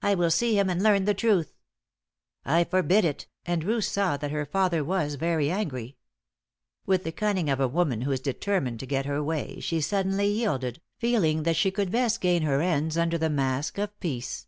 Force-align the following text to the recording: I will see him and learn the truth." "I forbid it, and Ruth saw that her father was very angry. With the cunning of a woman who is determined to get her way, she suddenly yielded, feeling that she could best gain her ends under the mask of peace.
I 0.00 0.14
will 0.14 0.30
see 0.30 0.56
him 0.56 0.70
and 0.70 0.80
learn 0.80 1.06
the 1.06 1.12
truth." 1.12 1.52
"I 2.44 2.62
forbid 2.62 3.04
it, 3.04 3.26
and 3.44 3.64
Ruth 3.64 3.86
saw 3.86 4.16
that 4.16 4.30
her 4.30 4.46
father 4.46 4.84
was 4.84 5.16
very 5.16 5.50
angry. 5.50 5.96
With 6.86 7.02
the 7.02 7.10
cunning 7.10 7.50
of 7.50 7.58
a 7.58 7.66
woman 7.66 8.02
who 8.02 8.12
is 8.12 8.20
determined 8.20 8.78
to 8.78 8.86
get 8.86 9.06
her 9.06 9.20
way, 9.24 9.58
she 9.58 9.80
suddenly 9.80 10.28
yielded, 10.28 10.80
feeling 11.00 11.42
that 11.42 11.56
she 11.56 11.72
could 11.72 11.90
best 11.90 12.20
gain 12.20 12.42
her 12.42 12.60
ends 12.60 12.96
under 12.96 13.18
the 13.18 13.28
mask 13.28 13.76
of 13.76 13.98
peace. 13.98 14.46